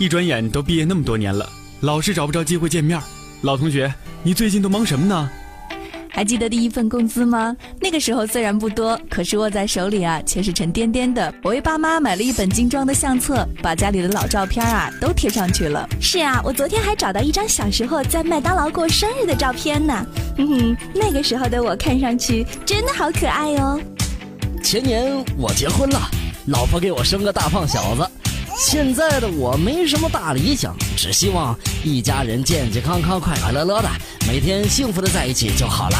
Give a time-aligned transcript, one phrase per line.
[0.00, 1.46] 一转眼都毕业那么多年了，
[1.80, 2.98] 老是找不着机会见面。
[3.42, 3.92] 老同学，
[4.22, 5.30] 你最近都忙什么呢？
[6.08, 7.54] 还记得第一份工资吗？
[7.78, 11.30] 那个时候虽然不多，可是握在手里啊，却是沉甸甸的。
[11.42, 15.86] 我为爸妈买了一本精装的相册，把家里的老照片啊都贴上去了。
[16.00, 20.06] 是啊，我昨天还找到一张小时候在麦当劳过生日的照片呢。
[20.38, 23.78] 哼哼，那个时候的我看上去真的好可爱哦。
[24.62, 26.00] 前年我结婚了，
[26.46, 28.10] 老婆给我生个大胖小子。
[28.60, 33.88] 现在的我没什么大理想，只希望一家人健健康康、快快乐乐的，
[34.28, 35.96] 每天幸福的在一起就好了。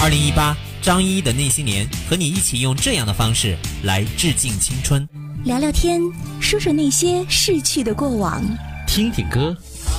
[0.00, 5.06] 二零一八，张一的那些年，和你一起用这样的方式来致敬青春，
[5.42, 6.00] 聊聊天，
[6.40, 8.40] 说说那些逝去的过往，
[8.86, 9.56] 听听歌，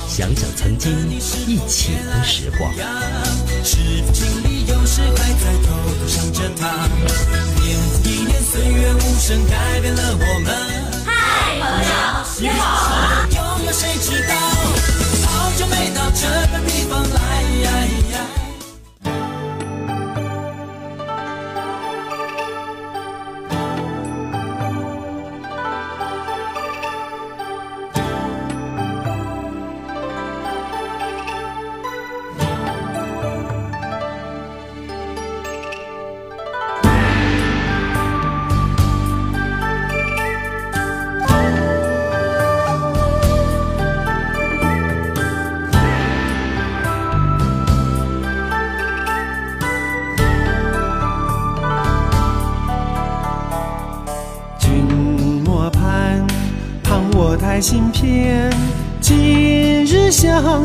[0.08, 0.90] 想想曾经
[1.46, 2.72] 一起的时光。
[3.62, 5.68] 是否心里有时还在偷
[6.00, 6.88] 偷想着他？
[8.52, 10.54] 岁月无声改变了我们。
[11.06, 11.88] 嗨，朋友，
[12.38, 13.21] 你好。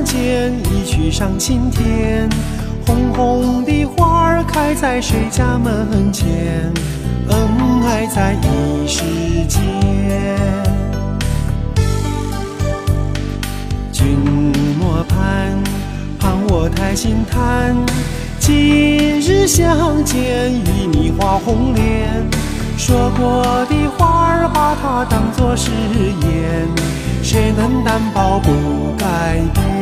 [0.07, 2.29] 间，一曲上青天。
[2.85, 6.71] 红红的花儿开在谁家门前？
[7.29, 9.03] 恩爱在一时
[9.49, 9.61] 间。
[13.91, 14.15] 君
[14.79, 15.61] 莫盼，
[16.17, 17.75] 盼我太心贪。
[18.39, 22.25] 今日相见，与你画红莲。
[22.77, 25.69] 说过的话儿，把它当作誓
[26.21, 26.65] 言，
[27.21, 29.76] 谁能担保不改变？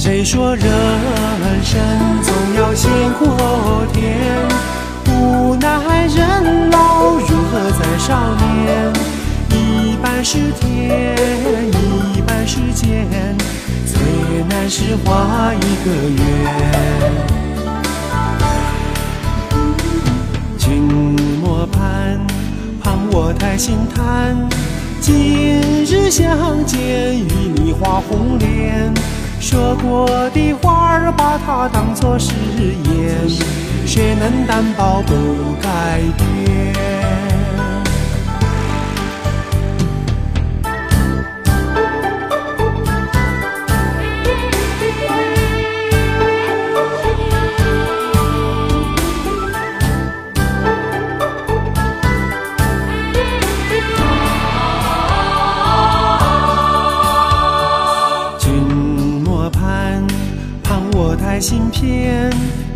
[0.00, 0.64] 谁说人
[1.64, 1.76] 生
[2.22, 4.16] 总要先过天？
[5.08, 8.92] 无奈人老如何在少年？
[9.50, 11.16] 一半是天，
[12.14, 13.08] 一半是剑，
[13.86, 13.98] 最
[14.48, 16.22] 难是画一个圆。
[20.58, 20.80] 君
[21.42, 22.24] 莫盼，
[22.80, 24.48] 盼我太心叹。
[25.00, 28.94] 今日相见，与你画红莲。
[29.50, 32.34] 说过的话儿，把它当作誓
[32.84, 33.26] 言。
[33.86, 36.77] 谁能担保不改变？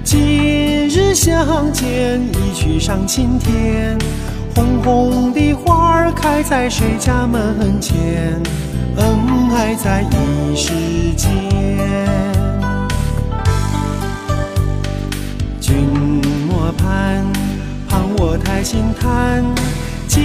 [0.05, 3.97] 今日相见，一曲上青天。
[4.55, 8.41] 红红的花儿开在谁家门前？
[8.97, 10.73] 恩爱在一时
[11.17, 11.31] 间。
[15.61, 15.75] 君
[16.47, 17.25] 莫盼，
[17.89, 19.43] 盼我太心贪。
[20.07, 20.21] 今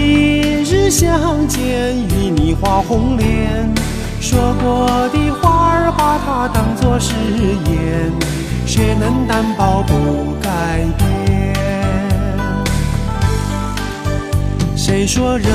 [0.66, 3.74] 日相见，与你画红莲。
[4.20, 7.14] 说过的话儿，把它当作誓
[7.72, 8.12] 言，
[8.78, 11.56] 却能担保不改变？
[14.76, 15.50] 谁说人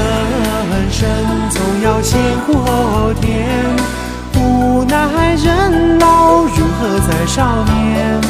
[0.91, 1.09] 生
[1.49, 2.19] 总要先
[2.49, 3.49] 过天？
[4.35, 8.21] 无奈人老如何再少年？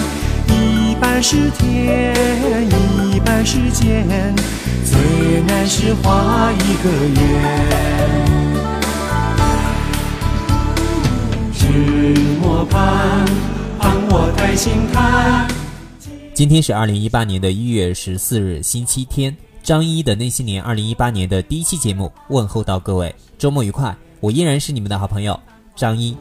[0.49, 2.15] 一半是天，
[2.69, 4.07] 一半是剑，
[4.85, 7.23] 最难是画一个圆。
[12.43, 13.25] 莫盼，
[13.83, 15.49] 盼我太心叹。
[16.33, 19.37] 今天是二零一八年的一月十四日，星期天。
[19.63, 23.95] 张一的那些年，二零一八年的第一期节目，问候到各位，周末愉快。
[24.21, 25.39] 我依然是你们的好朋友
[25.75, 26.17] 张一。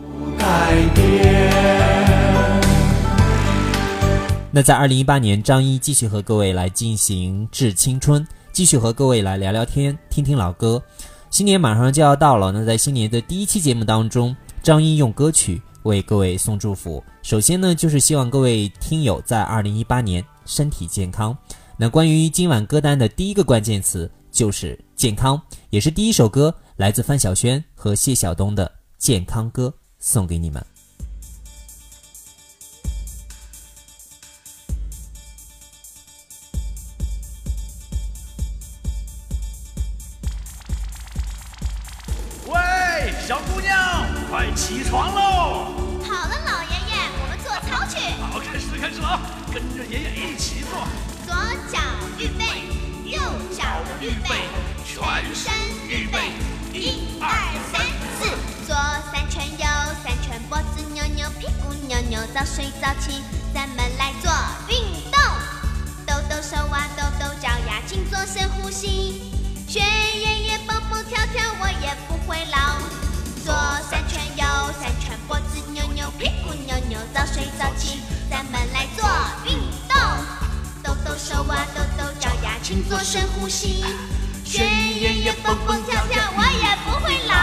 [4.51, 10.81] 那在二零一八年，张一继续和各位来进行致青春，继续和各位来聊聊天，听听老歌。
[11.29, 14.35] 新年马上就要到了，那在新年的第一期节目当中。
[14.63, 17.03] 张一用歌曲为各位送祝福。
[17.21, 21.37] 首先呢，就是希望各位听友在二零一八年身体健康。
[21.77, 28.65] 那关于今晚歌单的第一个关键词就是健康，也是第一首歌，来自范晓萱和谢晓东的
[28.97, 29.67] 《健康歌》，
[29.99, 30.63] 送给你们。
[44.31, 45.75] 快起床喽！
[46.07, 47.99] 好了，老爷爷，我们做操去。
[48.31, 49.19] 好，开始开始了啊！
[49.51, 50.87] 跟着爷爷一起做。
[51.27, 51.35] 左
[51.67, 51.77] 脚
[52.17, 52.63] 预备，
[53.03, 53.19] 右
[53.51, 53.65] 脚
[53.99, 54.47] 预备，
[54.87, 55.51] 全身
[55.85, 56.31] 预备，
[56.71, 57.27] 一二
[57.73, 57.85] 三
[58.15, 58.31] 四，
[58.65, 58.73] 左
[59.11, 59.67] 三圈，右
[60.01, 63.21] 三圈，脖子扭扭，屁股扭扭，早睡早起，
[63.53, 64.31] 咱们来做
[64.69, 64.79] 运
[65.11, 65.19] 动。
[66.07, 69.29] 抖抖手啊，抖抖脚呀，请做深呼吸。
[69.67, 72.79] 学爷爷蹦蹦跳跳，我也不会老。
[73.43, 73.51] 左
[73.89, 74.00] 三
[74.71, 79.07] 圈，右三圈，脖子扭扭，屁股扭扭，早睡早起，咱们来做
[79.45, 79.57] 运
[79.88, 79.97] 动。
[80.83, 83.83] 抖抖手啊，抖抖脚呀，请做深呼吸。
[84.45, 87.33] 学爷爷蹦蹦跳跳，我也不会老。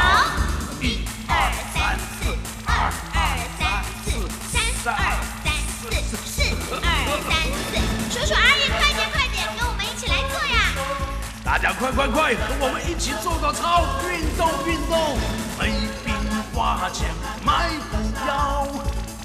[0.80, 2.36] 一二三四，
[2.66, 3.16] 二二
[3.58, 4.10] 三四，
[4.52, 4.60] 三
[4.92, 5.00] 二
[5.44, 5.46] 三
[5.80, 5.90] 四，
[6.26, 6.42] 四
[6.74, 6.84] 二
[7.28, 7.32] 三
[7.70, 7.76] 四。
[8.10, 10.56] 叔叔阿姨，快点快点，跟我们一起来做呀！
[11.44, 15.18] 大家快快快，和我们一起做个操，运动运动。
[16.58, 17.08] 花钱
[17.44, 18.66] 买不药，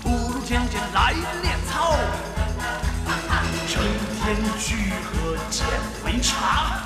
[0.04, 1.96] 不如天天来练操。
[3.68, 3.82] 成
[4.22, 5.66] 天去喝减
[6.04, 6.84] 肥茶，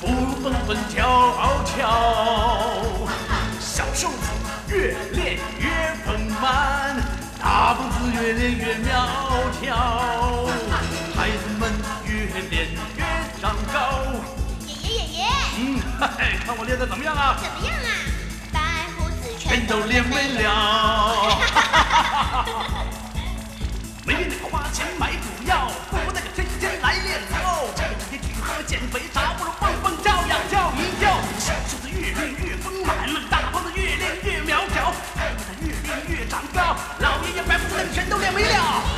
[0.00, 2.82] 不如蹦蹦跳跳。
[3.60, 4.14] 小瘦子
[4.66, 7.00] 越练越丰满，
[7.40, 9.06] 大胖子越练越苗
[9.60, 10.48] 条。
[11.14, 11.70] 孩子们
[12.04, 13.04] 越练越
[13.40, 14.02] 长高。
[14.66, 15.26] 爷爷爷爷，
[15.56, 17.36] 嗯，嘿嘿，看我练的怎么样啊？
[17.40, 18.03] 怎么样啊？
[19.54, 21.38] 全都练没了。
[24.04, 27.62] 没病得花钱买补药，不如那个天天来练操。
[27.76, 31.20] 这个整天去喝减肥茶，不如蹦蹦跳呀跳一跳。
[31.38, 38.93] 小瘦子越练越丰满，大胖子越练越苗条，孩子越练越长高，老爷爷白胡子那个全都练没了。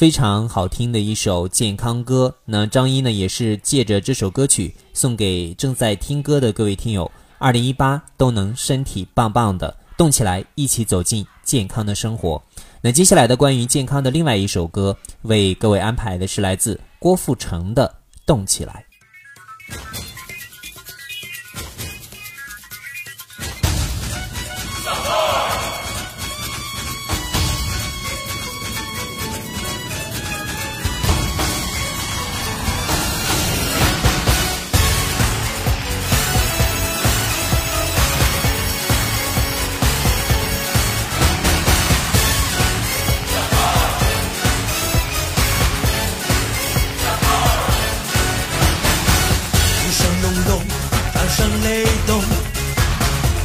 [0.00, 2.34] 非常好听的一首健康歌。
[2.46, 12.42] 那张一呢，也是借着这首歌曲送给正在听歌的各位听友，二零一八都能身体棒棒的，动起来，一起走进健康的生活。
[12.80, 17.86] 那接下来的关于健康的另外一首歌，为各位安排的是来自郭富城的
[18.24, 18.82] 《动起来》。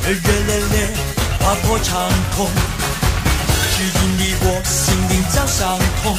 [0.05, 0.87] 热热烈烈，
[1.39, 2.07] 划破长
[2.37, 2.45] 空，
[3.73, 6.15] 指引你我心灵交相通，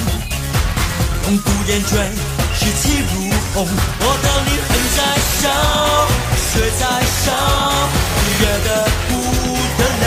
[1.23, 1.97] 龙骨眼追，
[2.59, 3.65] 士气如虹，
[4.01, 4.99] 我的灵魂在
[5.39, 5.47] 烧，
[6.35, 6.83] 血在
[7.23, 7.31] 烧，
[8.41, 8.69] 热得
[9.07, 9.11] 不
[9.79, 10.05] 得了，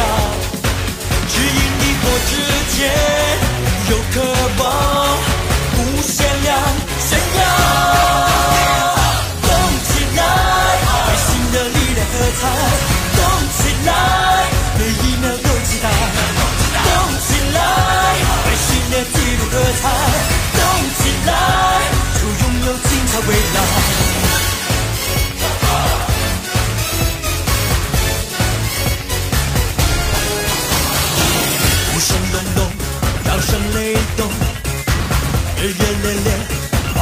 [1.29, 2.31] 指引你我之
[2.75, 2.77] 间
[3.91, 4.15] 有渴
[4.61, 4.67] 望，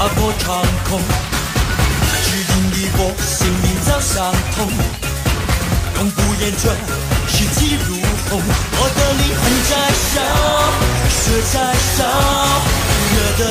[0.07, 1.01] 划破长空，
[2.23, 4.57] 指引你我心灵早相通，
[5.97, 6.73] 永不言转，
[7.27, 7.95] 视气如
[8.29, 9.71] 虹，我的灵魂在
[10.07, 10.15] 烧，
[11.11, 11.19] 血
[11.51, 11.55] 在
[11.97, 11.99] 烧，
[13.11, 13.43] 热的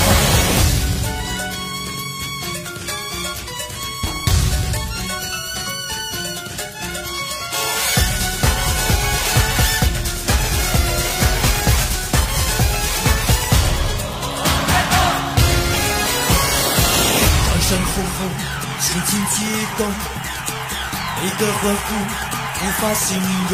[17.47, 18.19] 掌声轰轰，
[18.79, 19.35] 心情激
[19.77, 19.81] 动，
[21.21, 21.87] 每个欢呼
[22.63, 23.07] 无法形
[23.49, 23.53] 容，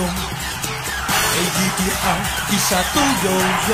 [1.34, 2.04] 每一滴汗
[2.50, 3.32] 滴下都有
[3.70, 3.72] 用，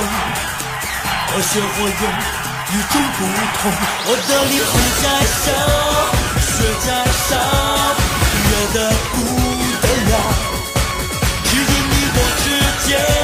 [1.33, 3.19] 活学活用与众不
[3.57, 3.61] 同
[4.05, 4.71] 我的灵魂
[5.01, 5.05] 在
[5.41, 5.43] 笑
[6.39, 6.87] 血在
[7.27, 7.29] 烧
[8.45, 8.77] 热的
[9.13, 9.15] 不
[9.81, 10.13] 得了
[11.45, 12.45] 只引你我之
[12.87, 13.22] 间